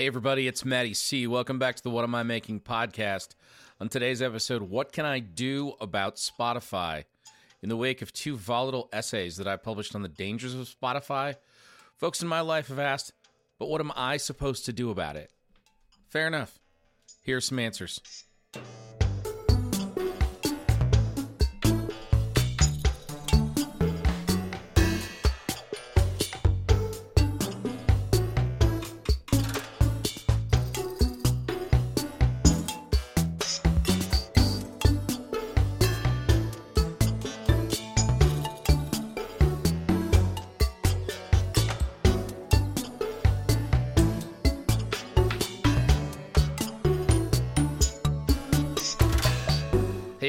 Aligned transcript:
Hey, 0.00 0.06
everybody, 0.06 0.48
it's 0.48 0.64
Matty 0.64 0.94
C. 0.94 1.26
Welcome 1.26 1.58
back 1.58 1.76
to 1.76 1.82
the 1.82 1.90
What 1.90 2.04
Am 2.04 2.14
I 2.14 2.22
Making 2.22 2.60
podcast. 2.60 3.34
On 3.82 3.90
today's 3.90 4.22
episode, 4.22 4.62
what 4.62 4.92
can 4.92 5.04
I 5.04 5.18
do 5.18 5.74
about 5.78 6.16
Spotify? 6.16 7.04
In 7.62 7.68
the 7.68 7.76
wake 7.76 8.00
of 8.00 8.10
two 8.10 8.34
volatile 8.34 8.88
essays 8.94 9.36
that 9.36 9.46
I 9.46 9.56
published 9.56 9.94
on 9.94 10.00
the 10.00 10.08
dangers 10.08 10.54
of 10.54 10.74
Spotify, 10.74 11.34
folks 11.98 12.22
in 12.22 12.28
my 12.28 12.40
life 12.40 12.68
have 12.68 12.78
asked, 12.78 13.12
but 13.58 13.68
what 13.68 13.82
am 13.82 13.92
I 13.94 14.16
supposed 14.16 14.64
to 14.64 14.72
do 14.72 14.90
about 14.90 15.16
it? 15.16 15.30
Fair 16.08 16.26
enough. 16.26 16.58
Here 17.22 17.36
are 17.36 17.42
some 17.42 17.58
answers. 17.58 18.24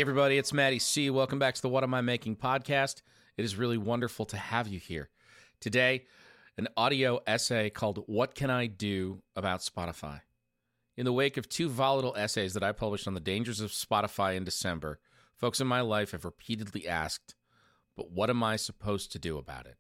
Hey, 0.01 0.03
everybody, 0.03 0.39
it's 0.39 0.51
Matty 0.51 0.79
C. 0.79 1.11
Welcome 1.11 1.37
back 1.37 1.53
to 1.53 1.61
the 1.61 1.69
What 1.69 1.83
Am 1.83 1.93
I 1.93 2.01
Making 2.01 2.35
podcast. 2.35 3.03
It 3.37 3.45
is 3.45 3.55
really 3.55 3.77
wonderful 3.77 4.25
to 4.25 4.35
have 4.35 4.67
you 4.67 4.79
here. 4.79 5.11
Today, 5.59 6.05
an 6.57 6.67
audio 6.75 7.19
essay 7.27 7.69
called 7.69 8.03
What 8.07 8.33
Can 8.33 8.49
I 8.49 8.65
Do 8.65 9.21
About 9.35 9.59
Spotify? 9.59 10.21
In 10.97 11.05
the 11.05 11.13
wake 11.13 11.37
of 11.37 11.47
two 11.47 11.69
volatile 11.69 12.15
essays 12.17 12.55
that 12.55 12.63
I 12.63 12.71
published 12.71 13.07
on 13.07 13.13
the 13.13 13.19
dangers 13.19 13.59
of 13.59 13.69
Spotify 13.69 14.35
in 14.35 14.43
December, 14.43 14.97
folks 15.35 15.61
in 15.61 15.67
my 15.67 15.81
life 15.81 16.13
have 16.13 16.25
repeatedly 16.25 16.87
asked, 16.87 17.35
but 17.95 18.09
what 18.09 18.31
am 18.31 18.41
I 18.41 18.55
supposed 18.55 19.11
to 19.11 19.19
do 19.19 19.37
about 19.37 19.67
it? 19.67 19.75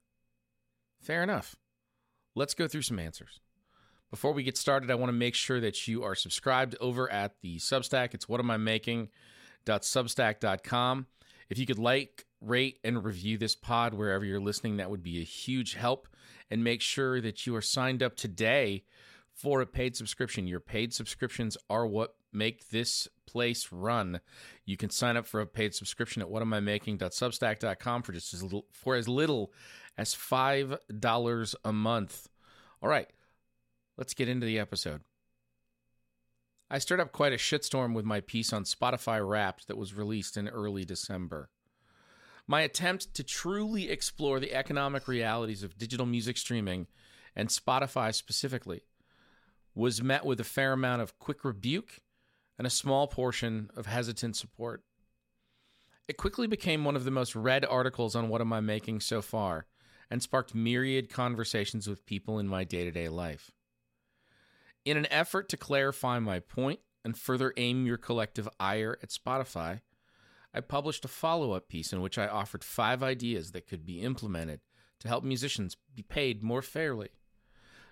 Fair 0.99 1.23
enough. 1.23 1.55
Let's 2.35 2.53
go 2.53 2.67
through 2.67 2.83
some 2.83 2.99
answers. 2.99 3.39
Before 4.11 4.33
we 4.33 4.43
get 4.43 4.55
started, 4.55 4.91
I 4.91 4.95
want 4.95 5.09
to 5.09 5.17
make 5.17 5.33
sure 5.33 5.59
that 5.61 5.87
you 5.87 6.03
are 6.03 6.13
subscribed 6.13 6.75
over 6.79 7.11
at 7.11 7.41
the 7.41 7.57
Substack. 7.57 8.13
It's 8.13 8.29
What 8.29 8.39
Am 8.39 8.51
I 8.51 8.57
Making? 8.57 9.09
www.substack.com. 9.65 11.07
If 11.49 11.57
you 11.57 11.65
could 11.65 11.79
like, 11.79 12.25
rate, 12.39 12.79
and 12.83 13.03
review 13.03 13.37
this 13.37 13.55
pod 13.55 13.93
wherever 13.93 14.23
you're 14.23 14.39
listening, 14.39 14.77
that 14.77 14.89
would 14.89 15.03
be 15.03 15.19
a 15.19 15.25
huge 15.25 15.73
help. 15.75 16.07
And 16.49 16.63
make 16.63 16.81
sure 16.81 17.21
that 17.21 17.45
you 17.45 17.55
are 17.55 17.61
signed 17.61 18.03
up 18.03 18.15
today 18.15 18.83
for 19.33 19.61
a 19.61 19.65
paid 19.65 19.95
subscription. 19.95 20.47
Your 20.47 20.59
paid 20.59 20.93
subscriptions 20.93 21.57
are 21.69 21.85
what 21.87 22.15
make 22.33 22.69
this 22.69 23.07
place 23.25 23.69
run. 23.71 24.19
You 24.65 24.77
can 24.77 24.89
sign 24.89 25.17
up 25.17 25.25
for 25.25 25.41
a 25.41 25.47
paid 25.47 25.73
subscription 25.73 26.21
at 26.21 26.27
whatamimaking.substack.com 26.27 28.03
for 28.03 28.11
just 28.11 28.33
as 28.33 28.43
little 28.43 28.65
for 28.71 28.95
as 28.95 29.07
little 29.07 29.53
as 29.97 30.13
five 30.13 30.77
dollars 30.99 31.55
a 31.63 31.71
month. 31.71 32.27
All 32.81 32.89
right, 32.89 33.07
let's 33.97 34.13
get 34.13 34.29
into 34.29 34.45
the 34.45 34.59
episode. 34.59 35.01
I 36.73 36.79
stirred 36.79 37.01
up 37.01 37.11
quite 37.11 37.33
a 37.33 37.37
shitstorm 37.37 37.93
with 37.93 38.05
my 38.05 38.21
piece 38.21 38.53
on 38.53 38.63
Spotify 38.63 39.27
Wrapped 39.27 39.67
that 39.67 39.77
was 39.77 39.93
released 39.93 40.37
in 40.37 40.47
early 40.47 40.85
December. 40.85 41.49
My 42.47 42.61
attempt 42.61 43.13
to 43.15 43.25
truly 43.25 43.89
explore 43.89 44.39
the 44.39 44.53
economic 44.53 45.05
realities 45.05 45.63
of 45.63 45.77
digital 45.77 46.05
music 46.05 46.37
streaming 46.37 46.87
and 47.35 47.49
Spotify 47.49 48.15
specifically 48.15 48.83
was 49.75 50.01
met 50.01 50.25
with 50.25 50.39
a 50.39 50.45
fair 50.45 50.71
amount 50.71 51.01
of 51.01 51.19
quick 51.19 51.43
rebuke 51.43 51.99
and 52.57 52.65
a 52.65 52.69
small 52.69 53.05
portion 53.05 53.69
of 53.75 53.85
hesitant 53.85 54.37
support. 54.37 54.81
It 56.07 56.15
quickly 56.15 56.47
became 56.47 56.85
one 56.85 56.95
of 56.95 57.03
the 57.03 57.11
most 57.11 57.35
read 57.35 57.65
articles 57.65 58.15
on 58.15 58.29
What 58.29 58.39
Am 58.39 58.53
I 58.53 58.61
Making 58.61 59.01
so 59.01 59.21
far 59.21 59.65
and 60.09 60.23
sparked 60.23 60.55
myriad 60.55 61.09
conversations 61.09 61.85
with 61.85 62.05
people 62.05 62.39
in 62.39 62.47
my 62.47 62.63
day 62.63 62.85
to 62.85 62.91
day 62.91 63.09
life. 63.09 63.51
In 64.83 64.97
an 64.97 65.11
effort 65.11 65.47
to 65.49 65.57
clarify 65.57 66.19
my 66.19 66.39
point 66.39 66.79
and 67.05 67.17
further 67.17 67.53
aim 67.57 67.85
your 67.85 67.97
collective 67.97 68.49
ire 68.59 68.97
at 69.03 69.09
Spotify, 69.09 69.81
I 70.53 70.61
published 70.61 71.05
a 71.05 71.07
follow 71.07 71.53
up 71.53 71.69
piece 71.69 71.93
in 71.93 72.01
which 72.01 72.17
I 72.17 72.27
offered 72.27 72.63
five 72.63 73.03
ideas 73.03 73.51
that 73.51 73.67
could 73.67 73.85
be 73.85 74.01
implemented 74.01 74.61
to 74.99 75.07
help 75.07 75.23
musicians 75.23 75.77
be 75.95 76.01
paid 76.01 76.43
more 76.43 76.61
fairly. 76.61 77.09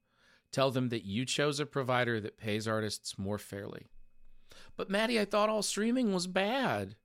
Tell 0.52 0.70
them 0.70 0.90
that 0.90 1.04
you 1.04 1.26
chose 1.26 1.60
a 1.60 1.66
provider 1.66 2.20
that 2.22 2.38
pays 2.38 2.68
artists 2.68 3.18
more 3.18 3.40
fairly. 3.40 3.88
But 4.76 4.90
Matty, 4.90 5.20
I 5.20 5.26
thought 5.26 5.50
all 5.50 5.64
streaming 5.64 6.14
was 6.14 6.28
bad. 6.28 6.96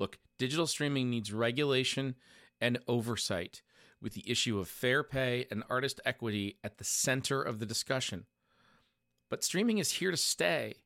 Look, 0.00 0.18
digital 0.38 0.66
streaming 0.66 1.10
needs 1.10 1.30
regulation 1.32 2.16
and 2.58 2.78
oversight, 2.88 3.62
with 4.00 4.14
the 4.14 4.28
issue 4.28 4.58
of 4.58 4.66
fair 4.66 5.04
pay 5.04 5.46
and 5.50 5.62
artist 5.68 6.00
equity 6.06 6.56
at 6.64 6.78
the 6.78 6.84
center 6.84 7.42
of 7.42 7.58
the 7.58 7.66
discussion. 7.66 8.24
But 9.28 9.44
streaming 9.44 9.76
is 9.76 9.92
here 9.92 10.10
to 10.10 10.16
stay. 10.16 10.76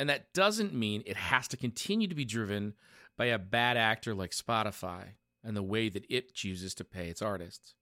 And 0.00 0.08
that 0.08 0.34
doesn't 0.34 0.74
mean 0.74 1.04
it 1.06 1.16
has 1.16 1.46
to 1.48 1.56
continue 1.56 2.08
to 2.08 2.16
be 2.16 2.24
driven 2.24 2.74
by 3.16 3.26
a 3.26 3.38
bad 3.38 3.76
actor 3.76 4.12
like 4.12 4.32
Spotify 4.32 5.10
and 5.44 5.56
the 5.56 5.62
way 5.62 5.88
that 5.88 6.04
it 6.10 6.34
chooses 6.34 6.74
to 6.74 6.84
pay 6.84 7.08
its 7.08 7.22
artists. 7.22 7.74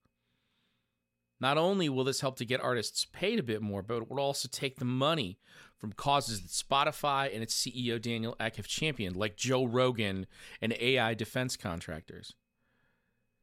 Not 1.43 1.57
only 1.57 1.89
will 1.89 2.05
this 2.05 2.21
help 2.21 2.37
to 2.37 2.45
get 2.45 2.61
artists 2.61 3.05
paid 3.11 3.37
a 3.37 3.43
bit 3.43 3.61
more, 3.61 3.83
but 3.83 3.97
it 3.97 4.09
will 4.09 4.21
also 4.21 4.47
take 4.49 4.77
the 4.77 4.85
money 4.85 5.37
from 5.75 5.91
causes 5.91 6.39
that 6.39 6.47
Spotify 6.47 7.33
and 7.33 7.43
its 7.43 7.53
CEO 7.53 8.01
Daniel 8.01 8.37
Ek 8.39 8.55
have 8.55 8.65
championed, 8.65 9.17
like 9.17 9.35
Joe 9.35 9.65
Rogan 9.65 10.25
and 10.61 10.73
AI 10.79 11.13
defense 11.15 11.57
contractors. 11.57 12.33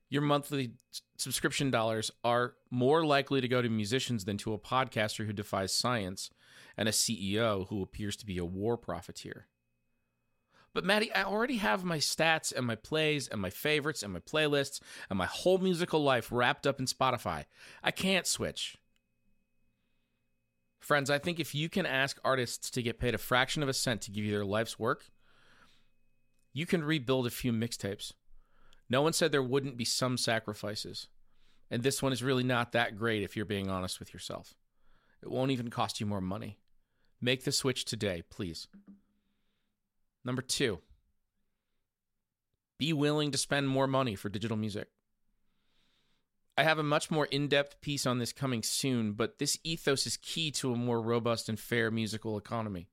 Your 0.08 0.22
monthly 0.22 0.72
subscription 1.18 1.70
dollars 1.70 2.10
are 2.24 2.54
more 2.70 3.04
likely 3.04 3.42
to 3.42 3.48
go 3.48 3.60
to 3.60 3.68
musicians 3.68 4.24
than 4.24 4.38
to 4.38 4.54
a 4.54 4.58
podcaster 4.58 5.26
who 5.26 5.34
defies 5.34 5.74
science 5.74 6.30
and 6.78 6.88
a 6.88 6.92
CEO 6.92 7.68
who 7.68 7.82
appears 7.82 8.16
to 8.16 8.24
be 8.24 8.38
a 8.38 8.46
war 8.46 8.78
profiteer. 8.78 9.46
But 10.72 10.84
Matty, 10.84 11.12
I 11.12 11.24
already 11.24 11.56
have 11.56 11.84
my 11.84 11.98
stats 11.98 12.52
and 12.54 12.66
my 12.66 12.76
plays 12.76 13.26
and 13.26 13.40
my 13.40 13.50
favorites 13.50 14.02
and 14.02 14.12
my 14.12 14.20
playlists 14.20 14.80
and 15.08 15.18
my 15.18 15.26
whole 15.26 15.58
musical 15.58 16.02
life 16.02 16.28
wrapped 16.30 16.66
up 16.66 16.78
in 16.78 16.86
Spotify. 16.86 17.46
I 17.82 17.90
can't 17.90 18.26
switch. 18.26 18.76
Friends, 20.78 21.10
I 21.10 21.18
think 21.18 21.40
if 21.40 21.54
you 21.54 21.68
can 21.68 21.86
ask 21.86 22.18
artists 22.24 22.70
to 22.70 22.82
get 22.82 23.00
paid 23.00 23.14
a 23.14 23.18
fraction 23.18 23.62
of 23.62 23.68
a 23.68 23.74
cent 23.74 24.00
to 24.02 24.10
give 24.10 24.24
you 24.24 24.30
their 24.30 24.44
life's 24.44 24.78
work, 24.78 25.10
you 26.52 26.66
can 26.66 26.84
rebuild 26.84 27.26
a 27.26 27.30
few 27.30 27.52
mixtapes. 27.52 28.12
No 28.88 29.02
one 29.02 29.12
said 29.12 29.30
there 29.30 29.42
wouldn't 29.42 29.76
be 29.76 29.84
some 29.84 30.16
sacrifices. 30.16 31.08
And 31.70 31.82
this 31.82 32.02
one 32.02 32.12
is 32.12 32.22
really 32.22 32.42
not 32.42 32.72
that 32.72 32.96
great 32.96 33.22
if 33.22 33.36
you're 33.36 33.44
being 33.44 33.70
honest 33.70 34.00
with 34.00 34.12
yourself. 34.12 34.54
It 35.22 35.30
won't 35.30 35.52
even 35.52 35.68
cost 35.68 36.00
you 36.00 36.06
more 36.06 36.20
money. 36.20 36.58
Make 37.20 37.44
the 37.44 37.52
switch 37.52 37.84
today, 37.84 38.22
please. 38.28 38.66
Number 40.24 40.42
two, 40.42 40.80
be 42.78 42.92
willing 42.92 43.30
to 43.30 43.38
spend 43.38 43.68
more 43.68 43.86
money 43.86 44.14
for 44.14 44.28
digital 44.28 44.56
music. 44.56 44.88
I 46.56 46.62
have 46.62 46.78
a 46.78 46.82
much 46.82 47.10
more 47.10 47.26
in 47.26 47.48
depth 47.48 47.80
piece 47.80 48.06
on 48.06 48.18
this 48.18 48.32
coming 48.32 48.62
soon, 48.62 49.12
but 49.12 49.38
this 49.38 49.58
ethos 49.64 50.06
is 50.06 50.16
key 50.18 50.50
to 50.52 50.72
a 50.72 50.76
more 50.76 51.00
robust 51.00 51.48
and 51.48 51.58
fair 51.58 51.90
musical 51.90 52.36
economy. 52.36 52.88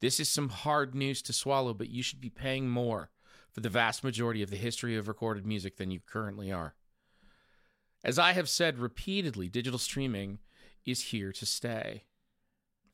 This 0.00 0.18
is 0.18 0.30
some 0.30 0.48
hard 0.48 0.94
news 0.94 1.20
to 1.22 1.32
swallow, 1.32 1.74
but 1.74 1.90
you 1.90 2.02
should 2.02 2.20
be 2.20 2.30
paying 2.30 2.70
more 2.70 3.10
for 3.50 3.60
the 3.60 3.68
vast 3.68 4.02
majority 4.02 4.42
of 4.42 4.50
the 4.50 4.56
history 4.56 4.96
of 4.96 5.08
recorded 5.08 5.44
music 5.44 5.76
than 5.76 5.90
you 5.90 6.00
currently 6.00 6.50
are. 6.50 6.74
As 8.02 8.18
I 8.18 8.32
have 8.32 8.48
said 8.48 8.78
repeatedly, 8.78 9.48
digital 9.48 9.78
streaming 9.78 10.38
is 10.86 11.04
here 11.04 11.32
to 11.32 11.44
stay. 11.44 12.04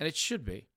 And 0.00 0.08
it 0.08 0.16
should 0.16 0.44
be. 0.44 0.68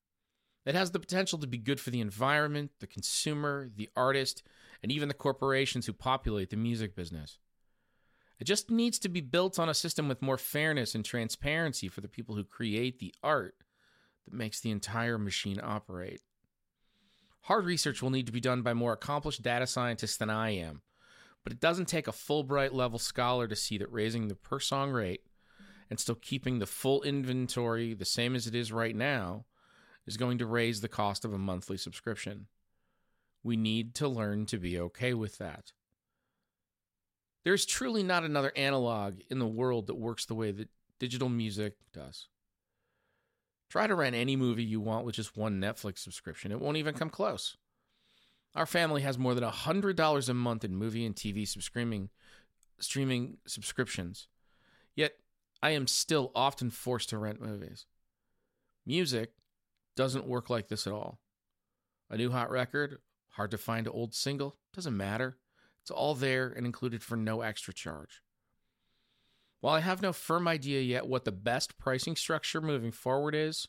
It 0.70 0.76
has 0.76 0.92
the 0.92 1.00
potential 1.00 1.40
to 1.40 1.48
be 1.48 1.58
good 1.58 1.80
for 1.80 1.90
the 1.90 2.00
environment, 2.00 2.70
the 2.80 2.86
consumer, 2.86 3.72
the 3.76 3.90
artist, 3.96 4.44
and 4.84 4.92
even 4.92 5.08
the 5.08 5.16
corporations 5.16 5.88
who 5.88 5.94
populate 5.94 6.52
the 6.52 6.58
music 6.58 6.96
business. 6.96 7.40
It 8.40 8.44
just 8.44 8.70
needs 8.70 9.00
to 9.00 9.10
be 9.10 9.20
built 9.20 9.58
on 9.58 9.68
a 9.68 9.74
system 9.74 10.08
with 10.08 10.22
more 10.22 10.38
fairness 10.38 10.94
and 10.94 11.04
transparency 11.04 11.88
for 11.88 12.02
the 12.02 12.08
people 12.08 12.36
who 12.36 12.44
create 12.44 13.00
the 13.00 13.16
art 13.24 13.56
that 14.26 14.34
makes 14.36 14.60
the 14.60 14.70
entire 14.70 15.18
machine 15.18 15.60
operate. 15.60 16.22
Hard 17.42 17.66
research 17.66 18.04
will 18.04 18.12
need 18.12 18.28
to 18.28 18.32
be 18.32 18.40
done 18.40 18.62
by 18.62 18.76
more 18.76 18.94
accomplished 18.94 19.42
data 19.42 19.66
scientists 19.66 20.18
than 20.18 20.30
I 20.30 20.52
am, 20.52 20.84
but 21.44 21.52
it 21.52 21.60
doesn't 21.60 21.88
take 21.88 22.08
a 22.08 22.12
Fulbright 22.12 22.74
level 22.74 23.00
scholar 23.00 23.48
to 23.48 23.56
see 23.56 23.80
that 23.80 23.92
raising 23.92 24.28
the 24.28 24.36
per 24.36 24.60
song 24.60 24.92
rate 24.92 25.24
and 25.90 26.00
still 26.00 26.14
keeping 26.14 26.60
the 26.60 26.68
full 26.68 27.02
inventory 27.02 27.96
the 27.96 28.06
same 28.06 28.36
as 28.36 28.46
it 28.46 28.54
is 28.54 28.72
right 28.72 28.96
now 28.96 29.46
is 30.10 30.18
going 30.18 30.40
to 30.40 30.46
raise 30.48 30.82
the 30.82 30.88
cost 30.88 31.24
of 31.24 31.34
a 31.34 31.38
monthly 31.38 31.78
subscription. 31.78 32.48
We 33.44 33.56
need 33.56 33.94
to 33.96 34.08
learn 34.08 34.48
to 34.48 34.58
be 34.58 34.80
okay 34.80 35.14
with 35.14 35.38
that. 35.38 35.72
There's 37.46 37.64
truly 37.64 38.02
not 38.02 38.24
another 38.24 38.52
analog 38.56 39.20
in 39.30 39.38
the 39.38 39.48
world 39.48 39.86
that 39.86 40.00
works 40.00 40.26
the 40.26 40.34
way 40.34 40.50
that 40.52 40.68
digital 41.00 41.30
music 41.30 41.76
does. 41.94 42.28
Try 43.70 43.86
to 43.86 43.94
rent 43.94 44.16
any 44.16 44.36
movie 44.36 44.64
you 44.64 44.82
want 44.82 45.06
with 45.06 45.14
just 45.14 45.38
one 45.38 45.62
Netflix 45.62 46.00
subscription. 46.00 46.52
It 46.52 46.60
won't 46.60 46.78
even 46.78 46.96
come 46.96 47.12
close. 47.12 47.56
Our 48.56 48.66
family 48.66 49.04
has 49.04 49.20
more 49.20 49.36
than 49.36 49.44
$100 49.44 50.30
a 50.30 50.34
month 50.34 50.64
in 50.66 50.76
movie 50.76 51.06
and 51.06 51.16
TV 51.16 51.48
streaming, 51.48 52.10
streaming 52.80 53.38
subscriptions. 53.46 54.28
Yet, 54.96 55.14
I 55.62 55.70
am 55.70 55.86
still 55.86 56.32
often 56.34 56.72
forced 56.72 57.10
to 57.10 57.20
rent 57.20 57.40
movies. 57.40 57.86
Music 58.88 59.34
doesn't 60.00 60.26
work 60.26 60.50
like 60.50 60.70
this 60.70 60.88
at 60.88 60.94
all. 60.94 61.20
A 62.10 62.16
new 62.16 62.32
hot 62.32 62.50
record, 62.50 63.00
hard 63.32 63.52
to 63.52 63.58
find 63.58 63.86
an 63.86 63.92
old 63.94 64.16
single, 64.16 64.56
doesn't 64.74 64.96
matter. 64.96 65.36
It's 65.82 65.92
all 65.92 66.16
there 66.16 66.48
and 66.48 66.66
included 66.66 67.04
for 67.04 67.18
no 67.18 67.42
extra 67.42 67.74
charge. 67.74 68.22
While 69.60 69.76
I 69.76 69.82
have 69.82 70.02
no 70.02 70.14
firm 70.14 70.48
idea 70.48 70.80
yet 70.80 71.06
what 71.06 71.26
the 71.26 71.34
best 71.34 71.78
pricing 71.78 72.16
structure 72.16 72.62
moving 72.62 72.94
forward 72.94 73.36
is, 73.36 73.68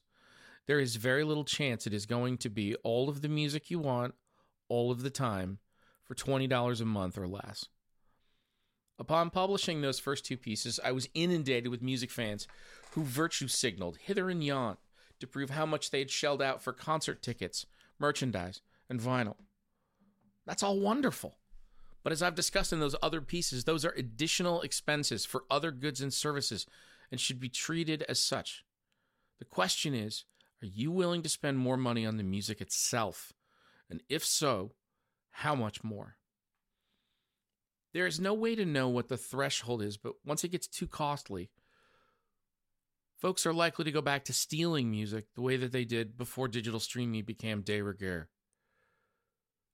there 0.69 0.79
is 0.79 0.95
very 0.95 1.25
little 1.25 1.43
chance 1.43 1.85
it 1.85 1.93
is 1.93 2.07
going 2.07 2.39
to 2.39 2.49
be 2.49 2.77
all 2.85 3.09
of 3.09 3.23
the 3.23 3.29
music 3.29 3.69
you 3.69 3.81
want, 3.81 4.15
all 4.69 4.93
of 4.93 5.03
the 5.03 5.11
time, 5.11 5.59
for 6.05 6.15
$20 6.15 6.81
a 6.81 6.85
month 6.85 7.19
or 7.19 7.27
less. 7.27 7.67
Upon 9.01 9.31
publishing 9.31 9.81
those 9.81 9.99
first 9.99 10.25
two 10.25 10.37
pieces, 10.37 10.79
I 10.85 10.93
was 10.93 11.09
inundated 11.13 11.73
with 11.73 11.83
music 11.83 12.13
fans 12.13 12.47
who 12.93 13.03
virtue 13.03 13.49
signaled 13.49 13.97
hither 13.97 14.31
and 14.31 14.45
yon 14.45 14.77
to 15.21 15.27
prove 15.27 15.51
how 15.51 15.67
much 15.67 15.91
they 15.91 16.01
had 16.01 16.11
shelled 16.11 16.43
out 16.43 16.63
for 16.63 16.73
concert 16.73 17.23
tickets, 17.23 17.67
merchandise, 17.99 18.61
and 18.89 19.01
vinyl. 19.01 19.37
That's 20.47 20.63
all 20.63 20.81
wonderful. 20.81 21.37
But 22.03 22.13
as 22.13 22.23
I've 22.23 22.35
discussed 22.35 22.73
in 22.73 22.81
those 22.81 22.97
other 23.03 23.21
pieces, 23.21 23.65
those 23.65 23.85
are 23.85 23.95
additional 23.97 24.63
expenses 24.63 25.25
for 25.25 25.45
other 25.51 25.71
goods 25.71 26.01
and 26.01 26.13
services 26.13 26.67
and 27.11 27.21
should 27.21 27.41
be 27.41 27.49
treated 27.49 28.03
as 28.09 28.19
such. 28.19 28.65
The 29.39 29.45
question 29.45 29.95
is 29.95 30.25
are 30.63 30.67
you 30.67 30.91
willing 30.91 31.23
to 31.23 31.29
spend 31.29 31.59
more 31.59 31.77
money 31.77 32.05
on 32.05 32.17
the 32.17 32.23
music 32.23 32.61
itself? 32.61 33.33
And 33.89 34.03
if 34.09 34.25
so, 34.25 34.73
how 35.31 35.55
much 35.55 35.83
more? 35.83 36.17
There 37.93 38.07
is 38.07 38.21
no 38.21 38.35
way 38.35 38.55
to 38.55 38.65
know 38.65 38.89
what 38.89 39.09
the 39.09 39.17
threshold 39.17 39.83
is, 39.83 39.97
but 39.97 40.13
once 40.25 40.45
it 40.45 40.53
gets 40.53 40.69
too 40.69 40.87
costly, 40.87 41.51
folks 43.21 43.45
are 43.45 43.53
likely 43.53 43.85
to 43.85 43.93
go 43.93 44.01
back 44.01 44.25
to 44.25 44.33
stealing 44.33 44.91
music 44.91 45.27
the 45.35 45.43
way 45.43 45.57
that 45.57 45.73
they 45.73 45.85
did 45.85 46.17
before 46.17 46.49
digital 46.49 46.81
streaming 46.81 47.23
became 47.23 47.61
de 47.61 47.83
rigueur. 47.83 48.29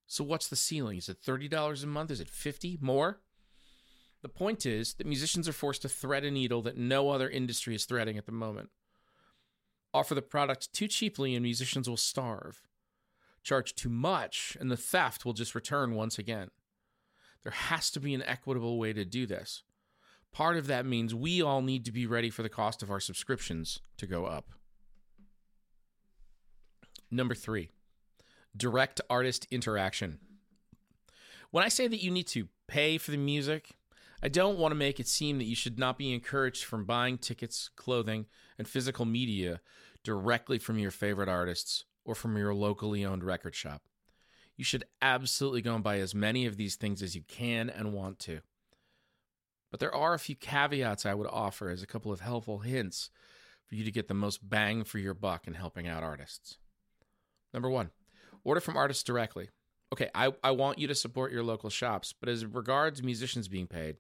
So 0.07 0.25
what's 0.25 0.49
the 0.49 0.57
ceiling? 0.57 0.99
Is 0.99 1.09
it 1.09 1.23
$30 1.23 1.83
a 1.83 1.87
month? 1.87 2.11
Is 2.11 2.21
it 2.21 2.29
50 2.29 2.79
more? 2.81 3.21
The 4.23 4.29
point 4.29 4.67
is 4.67 4.95
that 4.95 5.07
musicians 5.07 5.49
are 5.49 5.53
forced 5.53 5.83
to 5.83 5.89
thread 5.89 6.25
a 6.25 6.31
needle 6.31 6.63
that 6.63 6.77
no 6.77 7.11
other 7.11 7.29
industry 7.29 7.75
is 7.75 7.85
threading 7.85 8.19
at 8.19 8.27
the 8.27 8.33
moment. 8.33 8.71
Offer 9.95 10.15
the 10.15 10.23
product 10.23 10.73
too 10.73 10.89
cheaply 10.89 11.35
and 11.35 11.43
musicians 11.43 11.89
will 11.89 11.97
starve. 11.97 12.63
Charge 13.43 13.75
too 13.75 13.89
much 13.89 14.57
and 14.61 14.71
the 14.71 14.77
theft 14.77 15.25
will 15.25 15.33
just 15.33 15.55
return 15.55 15.95
once 15.95 16.19
again. 16.19 16.51
There 17.45 17.53
has 17.53 17.91
to 17.93 18.01
be 18.01 18.15
an 18.15 18.23
equitable 18.23 18.79
way 18.79 18.93
to 18.93 19.05
do 19.05 19.27
this. 19.27 19.63
Part 20.37 20.59
of 20.59 20.67
that 20.67 20.85
means 20.85 21.15
we 21.15 21.41
all 21.41 21.63
need 21.63 21.87
to 21.87 21.93
be 21.93 22.07
ready 22.07 22.29
for 22.29 22.43
the 22.43 22.51
cost 22.51 22.83
of 22.83 22.91
our 22.91 23.01
subscriptions 23.01 23.81
to 23.97 24.07
go 24.07 24.27
up. 24.27 24.51
Number 27.11 27.35
three, 27.35 27.71
direct 28.55 29.01
artist 29.09 29.47
interaction. 29.51 30.19
When 31.53 31.65
I 31.65 31.69
say 31.69 31.89
that 31.89 32.03
you 32.03 32.11
need 32.11 32.27
to 32.27 32.49
pay 32.69 32.99
for 32.99 33.13
the 33.13 33.17
music, 33.17 33.71
I 34.23 34.29
don't 34.29 34.59
want 34.59 34.73
to 34.73 34.77
make 34.77 35.01
it 35.01 35.09
seem 35.09 35.39
that 35.39 35.45
you 35.45 35.57
should 35.57 35.79
not 35.79 35.97
be 35.97 36.13
encouraged 36.13 36.65
from 36.65 36.85
buying 36.85 37.17
tickets, 37.17 37.71
clothing, 37.75 38.27
and 38.59 38.69
physical 38.69 39.07
media 39.07 39.63
directly 40.05 40.59
from 40.59 40.79
your 40.79 40.91
favorite 40.91 41.31
artists 41.31 41.87
or 42.05 42.15
from 42.15 42.37
your 42.37 42.53
locally 42.53 43.07
owned 43.07 43.25
record 43.25 43.55
shop. 43.55 43.85
You 44.55 44.65
should 44.65 44.85
absolutely 45.01 45.63
go 45.63 45.75
and 45.77 45.83
buy 45.83 45.99
as 46.01 46.15
many 46.15 46.45
of 46.45 46.59
these 46.59 46.77
things 46.77 47.03
as 47.03 47.17
you 47.17 47.23
can 47.27 47.71
and 47.71 47.95
want 47.95 48.19
to. 48.19 48.43
But 49.71 49.81
there 49.81 49.95
are 49.95 50.15
a 50.15 50.19
few 50.19 50.37
caveats 50.37 51.05
I 51.05 51.15
would 51.15 51.29
offer 51.29 51.69
as 51.69 51.83
a 51.83 51.87
couple 51.87 52.13
of 52.13 52.21
helpful 52.21 52.59
hints 52.59 53.11
for 53.67 53.75
you 53.75 53.85
to 53.85 53.91
get 53.91 54.09
the 54.09 54.15
most 54.15 54.49
bang 54.49 54.85
for 54.85 54.99
your 54.99 55.15
buck 55.15 55.47
in 55.47 55.55
helping 55.55 55.89
out 55.89 56.03
artists. 56.03 56.59
Number 57.53 57.69
one, 57.69 57.91
Order 58.47 58.61
from 58.61 58.77
artists 58.77 59.03
directly. 59.03 59.49
Okay, 59.93 60.09
I, 60.15 60.33
I 60.45 60.53
want 60.53 60.79
you 60.79 60.87
to 60.87 60.95
support 60.95 61.33
your 61.33 61.43
local 61.43 61.69
shops, 61.69 62.15
but 62.19 62.29
as 62.29 62.47
regards 62.47 63.03
musicians 63.03 63.49
being 63.49 63.67
paid, 63.67 63.97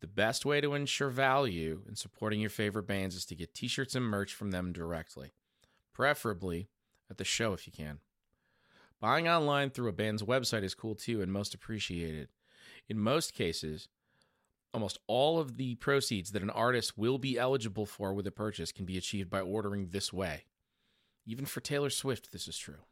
the 0.00 0.08
best 0.08 0.44
way 0.44 0.60
to 0.60 0.74
ensure 0.74 1.08
value 1.08 1.82
in 1.88 1.94
supporting 1.94 2.40
your 2.40 2.50
favorite 2.50 2.88
bands 2.88 3.14
is 3.14 3.24
to 3.26 3.36
get 3.36 3.54
t 3.54 3.68
shirts 3.68 3.94
and 3.94 4.04
merch 4.04 4.34
from 4.34 4.50
them 4.50 4.72
directly, 4.72 5.34
preferably 5.92 6.68
at 7.08 7.16
the 7.16 7.24
show 7.24 7.52
if 7.52 7.68
you 7.68 7.72
can. 7.72 8.00
Buying 9.00 9.28
online 9.28 9.70
through 9.70 9.88
a 9.88 9.92
band's 9.92 10.24
website 10.24 10.64
is 10.64 10.74
cool 10.74 10.96
too 10.96 11.22
and 11.22 11.32
most 11.32 11.54
appreciated. 11.54 12.28
In 12.88 12.98
most 12.98 13.34
cases, 13.34 13.86
almost 14.76 14.98
all 15.06 15.38
of 15.38 15.56
the 15.56 15.74
proceeds 15.76 16.32
that 16.32 16.42
an 16.42 16.50
artist 16.50 16.98
will 16.98 17.16
be 17.16 17.38
eligible 17.38 17.86
for 17.86 18.12
with 18.12 18.26
a 18.26 18.30
purchase 18.30 18.72
can 18.72 18.84
be 18.84 18.98
achieved 18.98 19.30
by 19.30 19.40
ordering 19.40 19.88
this 19.88 20.12
way. 20.12 20.44
Even 21.24 21.46
for 21.46 21.60
Taylor 21.60 21.88
Swift, 21.88 22.30
this 22.30 22.46
is 22.46 22.58
true. 22.58 22.82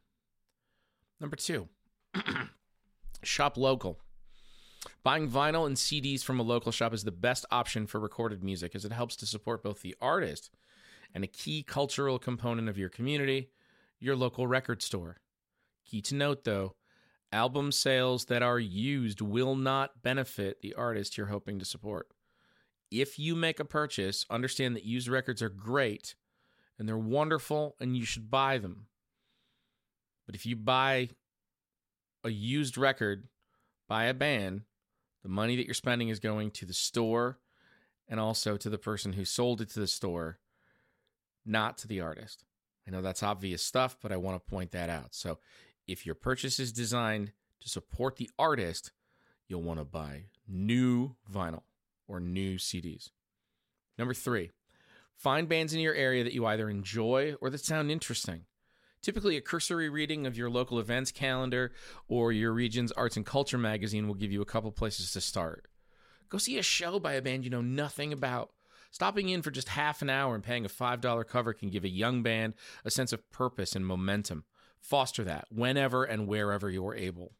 Number 1.20 1.36
two, 1.36 1.68
shop 3.22 3.58
local. 3.58 3.98
Buying 5.02 5.28
vinyl 5.28 5.66
and 5.66 5.76
CDs 5.76 6.24
from 6.24 6.40
a 6.40 6.42
local 6.42 6.72
shop 6.72 6.94
is 6.94 7.04
the 7.04 7.12
best 7.12 7.44
option 7.50 7.86
for 7.86 8.00
recorded 8.00 8.42
music 8.42 8.74
as 8.74 8.86
it 8.86 8.92
helps 8.92 9.14
to 9.16 9.26
support 9.26 9.62
both 9.62 9.82
the 9.82 9.94
artist 10.00 10.50
and 11.14 11.22
a 11.22 11.26
key 11.26 11.62
cultural 11.62 12.18
component 12.18 12.70
of 12.70 12.78
your 12.78 12.88
community, 12.88 13.50
your 14.00 14.16
local 14.16 14.46
record 14.46 14.80
store. 14.80 15.18
Key 15.84 16.00
to 16.00 16.14
note 16.14 16.44
though, 16.44 16.76
album 17.34 17.72
sales 17.72 18.26
that 18.26 18.42
are 18.42 18.60
used 18.60 19.20
will 19.20 19.56
not 19.56 20.02
benefit 20.02 20.62
the 20.62 20.74
artist 20.74 21.18
you're 21.18 21.26
hoping 21.26 21.58
to 21.58 21.64
support. 21.64 22.08
If 22.90 23.18
you 23.18 23.34
make 23.34 23.58
a 23.58 23.64
purchase, 23.64 24.24
understand 24.30 24.76
that 24.76 24.84
used 24.84 25.08
records 25.08 25.42
are 25.42 25.48
great 25.48 26.14
and 26.78 26.88
they're 26.88 26.96
wonderful 26.96 27.74
and 27.80 27.96
you 27.96 28.04
should 28.04 28.30
buy 28.30 28.58
them. 28.58 28.86
But 30.26 30.36
if 30.36 30.46
you 30.46 30.54
buy 30.54 31.10
a 32.22 32.30
used 32.30 32.78
record 32.78 33.28
by 33.88 34.04
a 34.04 34.14
band, 34.14 34.62
the 35.22 35.28
money 35.28 35.56
that 35.56 35.66
you're 35.66 35.74
spending 35.74 36.08
is 36.08 36.20
going 36.20 36.52
to 36.52 36.64
the 36.64 36.72
store 36.72 37.38
and 38.08 38.20
also 38.20 38.56
to 38.56 38.70
the 38.70 38.78
person 38.78 39.14
who 39.14 39.24
sold 39.24 39.60
it 39.60 39.70
to 39.70 39.80
the 39.80 39.86
store 39.86 40.38
not 41.44 41.78
to 41.78 41.88
the 41.88 42.00
artist. 42.00 42.44
I 42.86 42.90
know 42.90 43.02
that's 43.02 43.22
obvious 43.22 43.62
stuff, 43.62 43.96
but 44.00 44.12
I 44.12 44.16
want 44.16 44.36
to 44.36 44.50
point 44.50 44.70
that 44.72 44.88
out. 44.88 45.14
So 45.14 45.38
if 45.86 46.06
your 46.06 46.14
purchase 46.14 46.58
is 46.58 46.72
designed 46.72 47.32
to 47.60 47.68
support 47.68 48.16
the 48.16 48.30
artist, 48.38 48.92
you'll 49.48 49.62
want 49.62 49.78
to 49.78 49.84
buy 49.84 50.24
new 50.48 51.16
vinyl 51.32 51.62
or 52.08 52.20
new 52.20 52.56
CDs. 52.56 53.10
Number 53.98 54.14
three, 54.14 54.50
find 55.16 55.48
bands 55.48 55.72
in 55.72 55.80
your 55.80 55.94
area 55.94 56.24
that 56.24 56.34
you 56.34 56.46
either 56.46 56.68
enjoy 56.68 57.34
or 57.40 57.50
that 57.50 57.64
sound 57.64 57.90
interesting. 57.90 58.42
Typically, 59.02 59.36
a 59.36 59.42
cursory 59.42 59.90
reading 59.90 60.26
of 60.26 60.36
your 60.36 60.48
local 60.48 60.78
events 60.78 61.12
calendar 61.12 61.72
or 62.08 62.32
your 62.32 62.52
region's 62.52 62.90
arts 62.92 63.16
and 63.16 63.26
culture 63.26 63.58
magazine 63.58 64.06
will 64.08 64.14
give 64.14 64.32
you 64.32 64.40
a 64.40 64.46
couple 64.46 64.72
places 64.72 65.12
to 65.12 65.20
start. 65.20 65.68
Go 66.30 66.38
see 66.38 66.58
a 66.58 66.62
show 66.62 66.98
by 66.98 67.12
a 67.12 67.22
band 67.22 67.44
you 67.44 67.50
know 67.50 67.60
nothing 67.60 68.12
about. 68.12 68.50
Stopping 68.90 69.28
in 69.28 69.42
for 69.42 69.50
just 69.50 69.68
half 69.68 70.02
an 70.02 70.08
hour 70.08 70.34
and 70.34 70.42
paying 70.42 70.64
a 70.64 70.68
$5 70.68 71.26
cover 71.26 71.52
can 71.52 71.68
give 71.68 71.84
a 71.84 71.88
young 71.88 72.22
band 72.22 72.54
a 72.84 72.90
sense 72.90 73.12
of 73.12 73.30
purpose 73.30 73.76
and 73.76 73.84
momentum. 73.84 74.44
Foster 74.84 75.24
that 75.24 75.46
whenever 75.50 76.04
and 76.04 76.28
wherever 76.28 76.68
you're 76.68 76.94
able. 76.94 77.32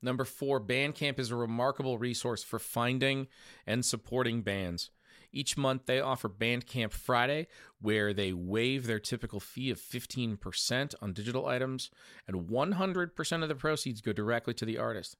Number 0.00 0.24
four, 0.24 0.60
Bandcamp 0.60 1.18
is 1.18 1.32
a 1.32 1.36
remarkable 1.36 1.98
resource 1.98 2.44
for 2.44 2.60
finding 2.60 3.26
and 3.66 3.84
supporting 3.84 4.42
bands. 4.42 4.90
Each 5.32 5.56
month, 5.56 5.86
they 5.86 5.98
offer 5.98 6.28
Bandcamp 6.28 6.92
Friday, 6.92 7.48
where 7.80 8.14
they 8.14 8.32
waive 8.32 8.86
their 8.86 9.00
typical 9.00 9.40
fee 9.40 9.70
of 9.72 9.80
15% 9.80 10.94
on 11.02 11.12
digital 11.12 11.46
items, 11.46 11.90
and 12.28 12.48
100% 12.48 13.42
of 13.42 13.48
the 13.48 13.54
proceeds 13.56 14.00
go 14.00 14.12
directly 14.12 14.54
to 14.54 14.64
the 14.64 14.78
artist. 14.78 15.16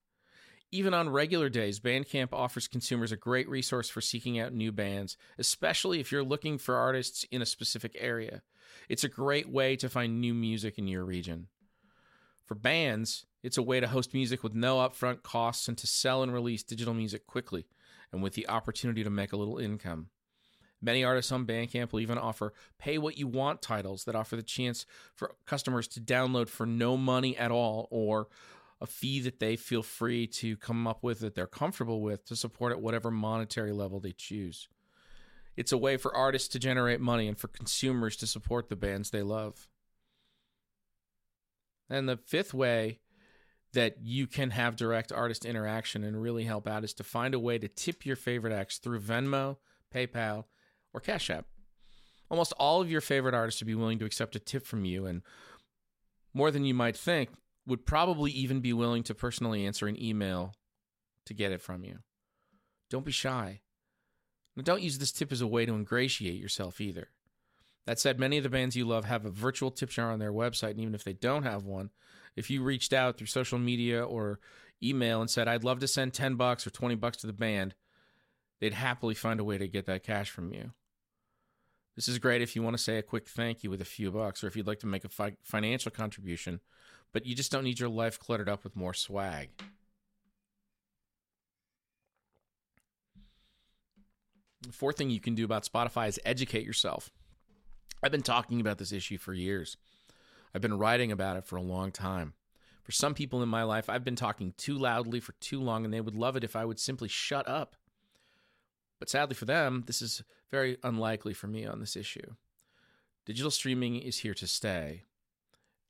Even 0.71 0.95
on 0.95 1.09
regular 1.09 1.49
days, 1.49 1.81
Bandcamp 1.81 2.29
offers 2.33 2.69
consumers 2.69 3.11
a 3.11 3.17
great 3.17 3.49
resource 3.49 3.89
for 3.89 4.01
seeking 4.01 4.39
out 4.39 4.53
new 4.53 4.71
bands, 4.71 5.17
especially 5.39 5.99
if 5.99 6.13
you're 6.13 6.23
looking 6.23 6.57
for 6.57 6.77
artists 6.77 7.25
in 7.33 7.43
a 7.43 7.47
specific 7.47 7.97
area. 7.99 8.43
It's 8.89 9.05
a 9.05 9.09
great 9.09 9.49
way 9.49 9.77
to 9.77 9.89
find 9.89 10.21
new 10.21 10.35
music 10.35 10.79
in 10.79 10.87
your 10.87 11.05
region. 11.05 11.49
For 12.45 12.55
bands, 12.55 13.27
it's 13.43 13.59
a 13.59 13.63
way 13.63 13.81
to 13.81 13.89
host 13.89 14.15
music 14.15 14.43
with 14.43 14.55
no 14.55 14.77
upfront 14.77 15.23
costs 15.23 15.69
and 15.69 15.77
to 15.79 15.87
sell 15.87 16.23
and 16.23 16.33
release 16.33 16.63
digital 16.63 16.95
music 16.95 17.27
quickly 17.27 17.67
and 18.13 18.23
with 18.23 18.35
the 18.35 18.49
opportunity 18.49 19.03
to 19.03 19.11
make 19.11 19.33
a 19.33 19.37
little 19.37 19.59
income. 19.59 20.09
Many 20.81 21.03
artists 21.03 21.33
on 21.33 21.47
Bandcamp 21.47 21.93
will 21.93 22.01
even 22.01 22.19
offer 22.19 22.53
pay 22.79 22.99
what 22.99 23.19
you 23.19 23.27
want 23.27 23.63
titles 23.63 24.05
that 24.05 24.15
offer 24.15 24.37
the 24.37 24.43
chance 24.43 24.87
for 25.15 25.35
customers 25.47 25.89
to 25.89 26.01
download 26.01 26.49
for 26.49 26.67
no 26.67 26.97
money 26.97 27.37
at 27.37 27.51
all 27.51 27.89
or 27.91 28.29
a 28.81 28.87
fee 28.87 29.21
that 29.21 29.41
they 29.41 29.57
feel 29.57 29.83
free 29.83 30.27
to 30.27 30.57
come 30.57 30.87
up 30.87 31.03
with 31.03 31.21
that 31.21 31.35
they're 31.35 31.47
comfortable 31.47 32.03
with 32.03 32.25
to 32.27 32.37
support 32.37 32.73
at 32.73 32.81
whatever 32.81 33.11
monetary 33.11 33.73
level 33.73 34.01
they 34.01 34.13
choose. 34.13 34.69
It's 35.57 35.73
a 35.73 35.79
way 35.79 35.97
for 35.97 36.15
artists 36.15 36.49
to 36.49 36.59
generate 36.59 37.01
money 37.01 37.29
and 37.29 37.39
for 37.39 37.49
consumers 37.49 38.17
to 38.17 38.27
support 38.27 38.69
the 38.69 38.77
bands 38.77 39.11
they 39.11 39.23
love. 39.23 39.69
And 41.89 42.09
the 42.09 42.17
fifth 42.17 42.53
way 42.53 43.01
that 43.73 43.97
you 44.03 44.27
can 44.27 44.51
have 44.51 44.77
direct 44.77 45.13
artist 45.13 45.45
interaction 45.45 46.05
and 46.05 46.21
really 46.21 46.45
help 46.45 46.67
out 46.67 46.85
is 46.85 46.95
to 46.95 47.05
find 47.05 47.35
a 47.35 47.39
way 47.39 47.59
to 47.59 47.69
tip 47.69 48.05
your 48.05 48.17
favorite 48.17 48.53
acts 48.53 48.79
through 48.79 49.01
Venmo, 49.01 49.57
PayPal, 49.95 50.45
or 50.93 51.01
Cash 51.01 51.31
App. 51.31 51.47
Almost 52.31 52.53
all 52.59 52.81
of 52.81 52.91
your 52.91 53.01
favorite 53.01 53.35
artists 53.35 53.61
would 53.61 53.67
be 53.67 53.75
willing 53.75 53.99
to 54.01 54.05
accept 54.05 54.35
a 54.35 54.41
tip 54.41 54.67
from 54.67 54.85
you, 54.85 55.07
and 55.07 55.23
more 56.35 56.51
than 56.51 56.65
you 56.65 56.75
might 56.75 56.97
think, 56.97 57.31
would 57.67 57.87
probably 57.87 58.31
even 58.33 58.61
be 58.61 58.73
willing 58.73 59.03
to 59.05 59.15
personally 59.15 59.65
answer 59.65 59.87
an 59.87 60.03
email 60.03 60.55
to 61.25 61.35
get 61.35 61.53
it 61.53 61.61
from 61.61 61.85
you. 61.85 61.99
Don't 62.91 63.05
be 63.05 63.13
shy. 63.13 63.61
Now, 64.57 64.63
don't 64.63 64.83
use 64.83 64.99
this 64.99 65.13
tip 65.13 65.33
as 65.33 65.41
a 65.41 65.47
way 65.47 65.67
to 65.67 65.75
ingratiate 65.75 66.41
yourself 66.41 66.81
either. 66.81 67.09
That 67.85 68.01
said, 68.01 68.19
many 68.19 68.37
of 68.37 68.43
the 68.43 68.51
bands 68.51 68.75
you 68.75 68.85
love 68.85 69.05
have 69.05 69.25
a 69.25 69.31
virtual 69.31 69.71
tip 69.71 69.91
jar 69.91 70.11
on 70.11 70.19
their 70.19 70.33
website, 70.33 70.71
and 70.71 70.81
even 70.81 70.95
if 70.95 71.05
they 71.05 71.13
don't 71.13 71.45
have 71.45 71.65
one, 71.65 71.91
if 72.35 72.51
you 72.51 72.63
reached 72.63 72.93
out 72.93 73.17
through 73.17 73.29
social 73.29 73.59
media 73.59 74.05
or 74.05 74.41
email 74.83 75.21
and 75.21 75.31
said, 75.31 75.47
I'd 75.47 75.65
love 75.65 75.79
to 75.81 75.89
send 75.89 76.13
10 76.13 76.35
bucks 76.35 76.67
or 76.67 76.71
20 76.71 76.97
bucks 76.97 77.19
to 77.19 77.27
the 77.27 77.33
band, 77.33 77.75
they'd 78.61 78.75
happily 78.75 79.15
find 79.15 79.39
a 79.39 79.45
way 79.45 79.59
to 79.59 79.69
get 79.69 79.87
that 79.87 80.03
cash 80.03 80.31
from 80.31 80.53
you. 80.53 80.73
This 81.95 82.09
is 82.09 82.19
great 82.19 82.43
if 82.43 82.57
you 82.57 82.63
want 82.63 82.77
to 82.77 82.83
say 82.83 82.99
a 82.99 83.03
quick 83.03 83.29
thank 83.29 83.63
you 83.63 83.71
with 83.71 83.81
a 83.81 83.87
few 83.87 84.11
bucks 84.11 84.43
or 84.43 84.49
if 84.49 84.57
you'd 84.57 84.67
like 84.67 84.81
to 84.81 84.87
make 84.87 85.05
a 85.05 85.09
fi- 85.09 85.37
financial 85.43 85.91
contribution 85.91 86.61
but 87.17 87.25
you 87.25 87.35
just 87.35 87.51
don't 87.51 87.65
need 87.65 87.81
your 87.81 87.89
life 87.89 88.19
cluttered 88.19 88.49
up 88.49 88.63
with 88.63 88.77
more 88.77 88.93
swag. 88.93 89.49
Fourth 94.73 94.97
thing 94.97 95.11
you 95.11 95.21
can 95.21 95.35
do 95.35 95.45
about 95.45 95.65
Spotify 95.65 96.09
is 96.09 96.21
educate 96.25 96.65
yourself. 96.65 97.11
I've 98.03 98.13
been 98.13 98.23
talking 98.23 98.61
about 98.61 98.79
this 98.79 98.93
issue 98.93 99.19
for 99.19 99.33
years. 99.33 99.77
I've 100.55 100.63
been 100.63 100.79
writing 100.79 101.13
about 101.13 101.37
it 101.37 101.45
for 101.45 101.57
a 101.57 101.63
long 101.63 101.91
time. 101.93 102.35
For 102.83 102.93
some 102.93 103.15
people 103.15 103.43
in 103.43 103.49
my 103.49 103.65
life, 103.65 103.91
I've 103.91 104.05
been 104.05 104.17
talking 104.17 104.55
too 104.57 104.79
loudly 104.79 105.19
for 105.19 105.33
too 105.33 105.61
long, 105.61 105.85
and 105.85 105.93
they 105.93 106.01
would 106.01 106.15
love 106.15 106.37
it 106.37 106.45
if 106.45 106.55
I 106.55 106.65
would 106.65 106.79
simply 106.79 107.09
shut 107.09 107.49
up. 107.49 107.75
But 108.99 109.11
sadly 109.11 109.35
for 109.35 109.45
them, 109.45 109.85
this 109.87 110.01
is 110.01 110.23
very 110.51 110.79
unlikely 110.83 111.35
for 111.35 111.49
me 111.49 111.67
on 111.67 111.81
this 111.81 111.97
issue. 111.97 112.35
Digital 113.25 113.51
streaming 113.51 113.97
is 113.97 114.19
here 114.19 114.35
to 114.35 114.47
stay, 114.47 115.03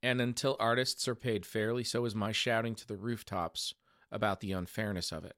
and 0.01 0.19
until 0.19 0.57
artists 0.59 1.07
are 1.07 1.15
paid 1.15 1.45
fairly, 1.45 1.83
so 1.83 2.03
is 2.05 2.15
my 2.15 2.31
shouting 2.31 2.73
to 2.75 2.87
the 2.87 2.97
rooftops 2.97 3.75
about 4.11 4.39
the 4.39 4.51
unfairness 4.51 5.11
of 5.11 5.23
it. 5.23 5.35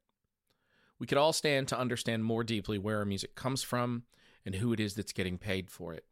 We 1.00 1.08
could 1.08 1.18
all 1.18 1.34
stand 1.34 1.70
to 1.70 1.80
understand 1.80 2.26
more 2.26 2.44
deeply 2.44 2.78
where 2.78 2.98
our 2.98 3.06
music 3.06 3.34
comes 3.36 3.64
from 3.64 4.04
and 4.46 4.56
who 4.56 4.74
it 4.74 4.80
is 4.80 4.96
that's 4.96 5.14
getting 5.14 5.38
paid 5.38 5.72
for 5.72 5.94
it. 5.94 6.06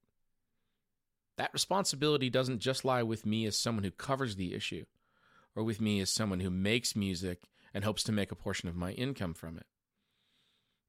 That 1.38 1.53
responsibility 1.53 2.29
doesn't 2.29 2.60
just 2.60 2.86
lie 2.86 3.03
with 3.03 3.25
me 3.25 3.46
as 3.46 3.58
someone 3.58 3.84
who 3.84 3.91
covers 3.91 4.36
the 4.36 4.56
issue, 4.56 4.86
or 5.56 5.63
with 5.63 5.79
me 5.79 6.00
as 6.00 6.10
someone 6.10 6.39
who 6.39 6.50
makes 6.50 6.96
music 6.96 7.44
and 7.74 7.84
hopes 7.84 8.01
to 8.03 8.12
make 8.12 8.32
a 8.32 8.36
portion 8.36 8.70
of 8.70 8.75
my 8.75 8.91
income 8.94 9.34
from 9.34 9.58
it. 9.58 9.65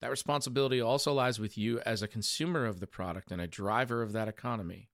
That 0.01 0.11
responsibility 0.11 0.81
also 0.81 1.13
lies 1.13 1.41
with 1.41 1.59
you 1.59 1.81
as 1.81 2.03
a 2.03 2.09
consumer 2.09 2.65
of 2.67 2.81
the 2.81 2.87
product 2.87 3.33
and 3.33 3.41
a 3.41 3.49
driver 3.49 4.01
of 4.01 4.13
that 4.13 4.29
economy. 4.29 4.89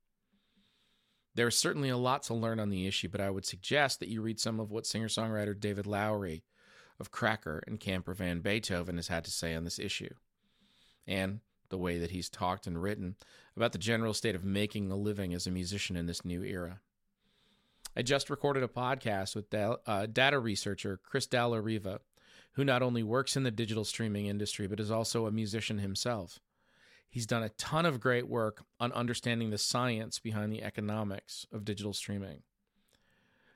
There 1.34 1.48
is 1.48 1.58
certainly 1.58 1.88
a 1.88 1.96
lot 1.96 2.22
to 2.24 2.34
learn 2.34 2.58
on 2.58 2.70
the 2.70 2.86
issue, 2.86 3.08
but 3.08 3.20
I 3.20 3.30
would 3.30 3.44
suggest 3.44 4.00
that 4.00 4.08
you 4.08 4.22
read 4.22 4.40
some 4.40 4.60
of 4.60 4.70
what 4.70 4.86
singer 4.86 5.08
songwriter 5.08 5.58
David 5.58 5.86
Lowery 5.86 6.42
of 7.00 7.10
Cracker 7.10 7.62
and 7.66 7.80
Camper 7.80 8.14
Van 8.14 8.40
Beethoven 8.40 8.96
has 8.96 9.08
had 9.08 9.24
to 9.24 9.30
say 9.30 9.54
on 9.54 9.64
this 9.64 9.78
issue, 9.78 10.14
and 11.06 11.40
the 11.70 11.78
way 11.78 11.98
that 11.98 12.10
he's 12.10 12.28
talked 12.28 12.66
and 12.66 12.80
written 12.80 13.16
about 13.56 13.72
the 13.72 13.78
general 13.78 14.14
state 14.14 14.34
of 14.34 14.44
making 14.44 14.90
a 14.90 14.96
living 14.96 15.34
as 15.34 15.46
a 15.46 15.50
musician 15.50 15.96
in 15.96 16.06
this 16.06 16.24
new 16.24 16.42
era. 16.42 16.80
I 17.96 18.02
just 18.02 18.30
recorded 18.30 18.62
a 18.62 18.68
podcast 18.68 19.34
with 19.36 19.52
uh, 19.54 20.06
data 20.06 20.38
researcher 20.38 21.00
Chris 21.02 21.26
Dalla 21.26 21.60
Riva, 21.60 22.00
who 22.52 22.64
not 22.64 22.82
only 22.82 23.02
works 23.02 23.36
in 23.36 23.44
the 23.44 23.50
digital 23.50 23.84
streaming 23.84 24.26
industry, 24.26 24.66
but 24.66 24.80
is 24.80 24.90
also 24.90 25.26
a 25.26 25.32
musician 25.32 25.78
himself. 25.78 26.40
He's 27.08 27.26
done 27.26 27.44
a 27.44 27.50
ton 27.50 27.86
of 27.86 28.00
great 28.00 28.28
work 28.28 28.64
on 28.80 28.92
understanding 28.92 29.50
the 29.50 29.58
science 29.58 30.18
behind 30.18 30.52
the 30.52 30.62
economics 30.62 31.46
of 31.52 31.64
digital 31.64 31.92
streaming. 31.92 32.42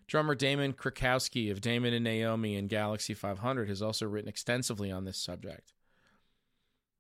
Drummer 0.09 0.35
Damon 0.35 0.73
Krukowski 0.73 1.51
of 1.51 1.61
Damon 1.61 1.95
and 1.95 2.03
Naomi 2.03 2.57
and 2.57 2.69
Galaxy 2.69 3.15
500 3.15 3.69
has 3.69 3.81
also 3.81 4.07
written 4.07 4.29
extensively 4.29 4.91
on 4.91 5.05
this 5.05 5.19
subject. 5.19 5.75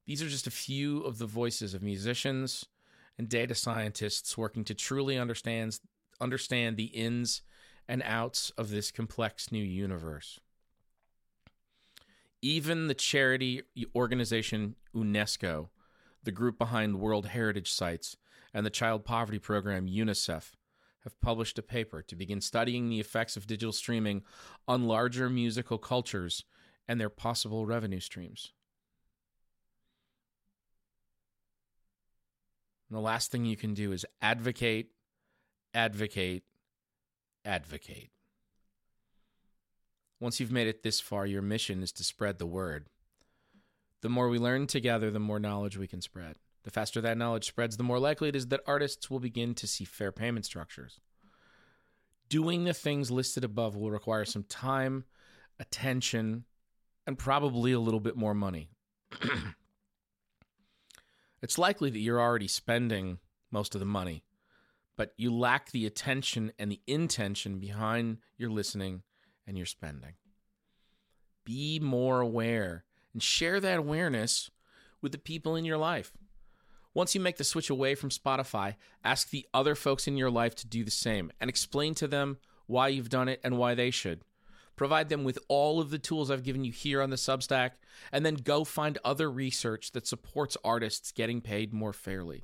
These 0.06 0.22
are 0.22 0.28
just 0.28 0.46
a 0.46 0.52
few 0.52 1.02
of 1.02 1.18
the 1.18 1.26
voices 1.26 1.74
of 1.74 1.82
musicians 1.82 2.66
and 3.18 3.28
data 3.28 3.54
scientists 3.54 4.38
working 4.38 4.62
to 4.64 4.74
truly 4.74 5.18
understand, 5.18 5.80
understand 6.20 6.76
the 6.76 6.84
ins 6.84 7.42
and 7.88 8.02
outs 8.04 8.50
of 8.56 8.70
this 8.70 8.90
complex 8.92 9.50
new 9.50 9.64
universe. 9.64 10.38
Even 12.40 12.86
the 12.86 12.94
charity 12.94 13.62
organization 13.96 14.76
UNESCO 14.94 15.68
the 16.28 16.32
group 16.32 16.58
behind 16.58 17.00
World 17.00 17.26
Heritage 17.26 17.72
Sites, 17.72 18.18
and 18.52 18.66
the 18.66 18.70
child 18.70 19.04
poverty 19.04 19.38
program 19.38 19.86
UNICEF 19.86 20.52
have 21.08 21.20
published 21.20 21.58
a 21.58 21.62
paper 21.62 22.02
to 22.02 22.14
begin 22.14 22.40
studying 22.40 22.88
the 22.88 23.00
effects 23.00 23.36
of 23.36 23.46
digital 23.46 23.72
streaming 23.72 24.22
on 24.66 24.86
larger 24.86 25.30
musical 25.30 25.78
cultures 25.78 26.44
and 26.86 27.00
their 27.00 27.08
possible 27.08 27.64
revenue 27.64 28.00
streams. 28.00 28.52
And 32.88 32.96
the 32.96 33.02
last 33.02 33.30
thing 33.30 33.46
you 33.46 33.56
can 33.56 33.72
do 33.72 33.92
is 33.92 34.04
advocate, 34.20 34.90
advocate, 35.72 36.44
advocate. 37.44 38.10
Once 40.20 40.40
you've 40.40 40.52
made 40.52 40.66
it 40.66 40.82
this 40.82 41.00
far, 41.00 41.26
your 41.26 41.42
mission 41.42 41.82
is 41.82 41.92
to 41.92 42.04
spread 42.04 42.38
the 42.38 42.46
word. 42.46 42.86
The 44.02 44.08
more 44.08 44.28
we 44.28 44.38
learn 44.38 44.66
together, 44.66 45.10
the 45.10 45.18
more 45.18 45.40
knowledge 45.40 45.76
we 45.78 45.86
can 45.86 46.02
spread. 46.02 46.36
The 46.68 46.72
faster 46.72 47.00
that 47.00 47.16
knowledge 47.16 47.46
spreads, 47.46 47.78
the 47.78 47.82
more 47.82 47.98
likely 47.98 48.28
it 48.28 48.36
is 48.36 48.48
that 48.48 48.60
artists 48.66 49.08
will 49.08 49.20
begin 49.20 49.54
to 49.54 49.66
see 49.66 49.86
fair 49.86 50.12
payment 50.12 50.44
structures. 50.44 51.00
Doing 52.28 52.64
the 52.64 52.74
things 52.74 53.10
listed 53.10 53.42
above 53.42 53.74
will 53.74 53.90
require 53.90 54.26
some 54.26 54.42
time, 54.42 55.04
attention, 55.58 56.44
and 57.06 57.18
probably 57.18 57.72
a 57.72 57.80
little 57.80 58.00
bit 58.00 58.18
more 58.18 58.34
money. 58.34 58.68
it's 61.40 61.56
likely 61.56 61.88
that 61.88 62.00
you're 62.00 62.20
already 62.20 62.48
spending 62.48 63.18
most 63.50 63.74
of 63.74 63.78
the 63.78 63.86
money, 63.86 64.22
but 64.94 65.14
you 65.16 65.32
lack 65.32 65.70
the 65.70 65.86
attention 65.86 66.52
and 66.58 66.70
the 66.70 66.82
intention 66.86 67.58
behind 67.58 68.18
your 68.36 68.50
listening 68.50 69.04
and 69.46 69.56
your 69.56 69.64
spending. 69.64 70.16
Be 71.46 71.80
more 71.80 72.20
aware 72.20 72.84
and 73.14 73.22
share 73.22 73.58
that 73.58 73.78
awareness 73.78 74.50
with 75.00 75.12
the 75.12 75.18
people 75.18 75.56
in 75.56 75.64
your 75.64 75.78
life. 75.78 76.12
Once 76.98 77.14
you 77.14 77.20
make 77.20 77.36
the 77.36 77.44
switch 77.44 77.70
away 77.70 77.94
from 77.94 78.10
Spotify, 78.10 78.74
ask 79.04 79.30
the 79.30 79.46
other 79.54 79.76
folks 79.76 80.08
in 80.08 80.16
your 80.16 80.32
life 80.32 80.56
to 80.56 80.66
do 80.66 80.82
the 80.82 80.90
same 80.90 81.30
and 81.40 81.48
explain 81.48 81.94
to 81.94 82.08
them 82.08 82.38
why 82.66 82.88
you've 82.88 83.08
done 83.08 83.28
it 83.28 83.40
and 83.44 83.56
why 83.56 83.72
they 83.72 83.88
should. 83.88 84.22
Provide 84.74 85.08
them 85.08 85.22
with 85.22 85.38
all 85.46 85.80
of 85.80 85.90
the 85.90 86.00
tools 86.00 86.28
I've 86.28 86.42
given 86.42 86.64
you 86.64 86.72
here 86.72 87.00
on 87.00 87.10
the 87.10 87.14
Substack, 87.14 87.70
and 88.10 88.26
then 88.26 88.34
go 88.34 88.64
find 88.64 88.98
other 89.04 89.30
research 89.30 89.92
that 89.92 90.08
supports 90.08 90.56
artists 90.64 91.12
getting 91.12 91.40
paid 91.40 91.72
more 91.72 91.92
fairly. 91.92 92.42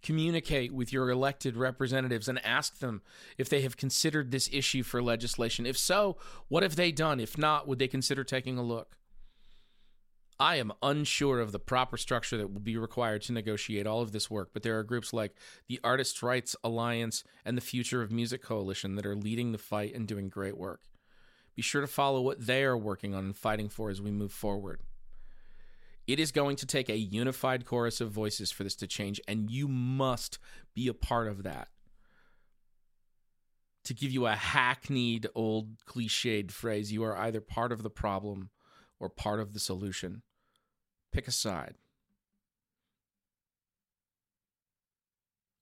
Communicate 0.00 0.72
with 0.72 0.92
your 0.92 1.10
elected 1.10 1.56
representatives 1.56 2.28
and 2.28 2.38
ask 2.46 2.78
them 2.78 3.02
if 3.36 3.48
they 3.48 3.62
have 3.62 3.76
considered 3.76 4.30
this 4.30 4.48
issue 4.52 4.84
for 4.84 5.02
legislation. 5.02 5.66
If 5.66 5.76
so, 5.76 6.16
what 6.46 6.62
have 6.62 6.76
they 6.76 6.92
done? 6.92 7.18
If 7.18 7.36
not, 7.36 7.66
would 7.66 7.80
they 7.80 7.88
consider 7.88 8.22
taking 8.22 8.58
a 8.58 8.62
look? 8.62 8.96
I 10.42 10.56
am 10.56 10.72
unsure 10.82 11.38
of 11.38 11.52
the 11.52 11.60
proper 11.60 11.96
structure 11.96 12.36
that 12.36 12.52
will 12.52 12.58
be 12.60 12.76
required 12.76 13.22
to 13.22 13.32
negotiate 13.32 13.86
all 13.86 14.00
of 14.00 14.10
this 14.10 14.28
work, 14.28 14.50
but 14.52 14.64
there 14.64 14.76
are 14.76 14.82
groups 14.82 15.12
like 15.12 15.36
the 15.68 15.78
Artists' 15.84 16.20
Rights 16.20 16.56
Alliance 16.64 17.22
and 17.44 17.56
the 17.56 17.60
Future 17.60 18.02
of 18.02 18.10
Music 18.10 18.42
Coalition 18.42 18.96
that 18.96 19.06
are 19.06 19.14
leading 19.14 19.52
the 19.52 19.58
fight 19.58 19.94
and 19.94 20.08
doing 20.08 20.28
great 20.28 20.58
work. 20.58 20.80
Be 21.54 21.62
sure 21.62 21.80
to 21.80 21.86
follow 21.86 22.20
what 22.20 22.44
they 22.44 22.64
are 22.64 22.76
working 22.76 23.14
on 23.14 23.26
and 23.26 23.36
fighting 23.36 23.68
for 23.68 23.88
as 23.88 24.02
we 24.02 24.10
move 24.10 24.32
forward. 24.32 24.80
It 26.08 26.18
is 26.18 26.32
going 26.32 26.56
to 26.56 26.66
take 26.66 26.88
a 26.88 26.96
unified 26.96 27.64
chorus 27.64 28.00
of 28.00 28.10
voices 28.10 28.50
for 28.50 28.64
this 28.64 28.74
to 28.76 28.88
change, 28.88 29.20
and 29.28 29.48
you 29.48 29.68
must 29.68 30.40
be 30.74 30.88
a 30.88 30.94
part 30.94 31.28
of 31.28 31.44
that. 31.44 31.68
To 33.84 33.94
give 33.94 34.10
you 34.10 34.26
a 34.26 34.32
hackneyed, 34.32 35.28
old, 35.36 35.84
cliched 35.86 36.50
phrase, 36.50 36.90
you 36.90 37.04
are 37.04 37.16
either 37.16 37.40
part 37.40 37.70
of 37.70 37.84
the 37.84 37.90
problem 37.90 38.50
or 38.98 39.08
part 39.08 39.38
of 39.38 39.52
the 39.52 39.60
solution. 39.60 40.22
Pick 41.12 41.28
a 41.28 41.32
side. 41.32 41.74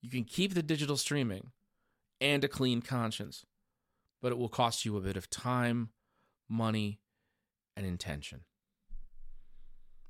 You 0.01 0.09
can 0.09 0.23
keep 0.23 0.53
the 0.53 0.63
digital 0.63 0.97
streaming 0.97 1.51
and 2.19 2.43
a 2.43 2.47
clean 2.47 2.81
conscience, 2.81 3.45
but 4.21 4.31
it 4.31 4.37
will 4.37 4.49
cost 4.49 4.85
you 4.85 4.97
a 4.97 5.01
bit 5.01 5.17
of 5.17 5.29
time, 5.29 5.89
money, 6.49 6.99
and 7.75 7.85
intention. 7.85 8.41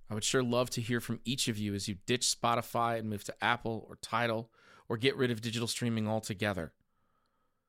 I 0.09 0.13
would 0.13 0.23
sure 0.23 0.43
love 0.43 0.69
to 0.71 0.81
hear 0.81 0.99
from 0.99 1.21
each 1.23 1.47
of 1.47 1.57
you 1.57 1.73
as 1.73 1.87
you 1.87 1.95
ditch 2.05 2.27
Spotify 2.27 2.99
and 2.99 3.09
move 3.09 3.23
to 3.23 3.43
Apple 3.43 3.85
or 3.87 3.97
Tidal 4.01 4.49
or 4.89 4.97
get 4.97 5.15
rid 5.15 5.31
of 5.31 5.41
digital 5.41 5.67
streaming 5.67 6.07
altogether. 6.07 6.73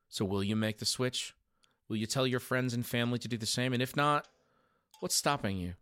So, 0.09 0.25
will 0.25 0.43
you 0.43 0.55
make 0.55 0.79
the 0.79 0.85
switch? 0.85 1.33
Will 1.87 1.95
you 1.95 2.05
tell 2.05 2.27
your 2.27 2.41
friends 2.41 2.73
and 2.73 2.85
family 2.85 3.17
to 3.19 3.27
do 3.27 3.37
the 3.37 3.45
same? 3.45 3.73
And 3.73 3.81
if 3.81 3.95
not, 3.95 4.27
what's 4.99 5.15
stopping 5.15 5.57
you? 5.57 5.75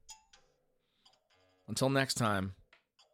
Until 1.71 1.89
next 1.89 2.13
time, 2.15 2.53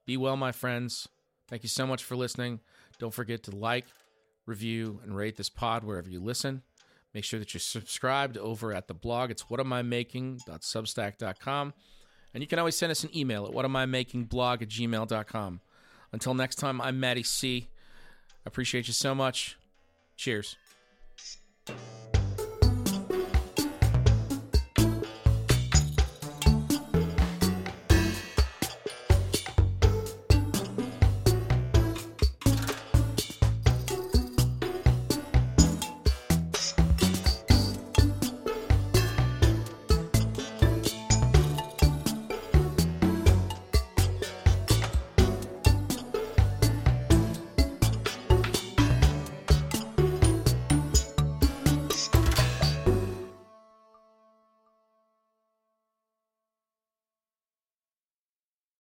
be 0.07 0.17
well, 0.17 0.35
my 0.35 0.51
friends. 0.51 1.07
Thank 1.47 1.61
you 1.61 1.69
so 1.69 1.85
much 1.85 2.03
for 2.03 2.15
listening. 2.15 2.61
Don't 2.97 3.13
forget 3.13 3.43
to 3.43 3.55
like, 3.55 3.85
review, 4.47 4.99
and 5.03 5.15
rate 5.15 5.37
this 5.37 5.47
pod 5.47 5.83
wherever 5.83 6.09
you 6.09 6.19
listen. 6.19 6.63
Make 7.13 7.23
sure 7.23 7.39
that 7.39 7.53
you're 7.53 7.61
subscribed 7.61 8.35
over 8.35 8.73
at 8.73 8.87
the 8.87 8.95
blog. 8.95 9.29
It's 9.29 9.43
whatamimaking.substack.com. 9.43 11.73
And 12.33 12.41
you 12.41 12.47
can 12.47 12.57
always 12.57 12.75
send 12.75 12.91
us 12.91 13.03
an 13.03 13.15
email 13.15 13.45
at 13.45 13.51
whatamimakingblog 13.51 14.63
at 14.63 14.69
gmail.com. 14.69 15.61
Until 16.11 16.33
next 16.33 16.55
time, 16.55 16.81
I'm 16.81 16.99
Matty 16.99 17.21
C. 17.21 17.69
I 18.43 18.47
appreciate 18.47 18.87
you 18.87 18.93
so 18.93 19.13
much. 19.13 19.55
Cheers. 20.15 20.55